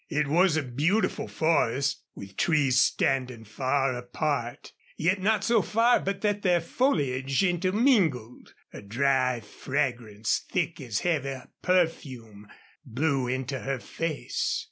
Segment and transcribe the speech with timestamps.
[0.09, 6.21] It was a beautiful forest, with trees standing far apart, yet not so far but
[6.21, 8.55] that their foliage intermingled.
[8.73, 12.47] A dry fragrance, thick as a heavy perfume,
[12.83, 14.59] blew into her face.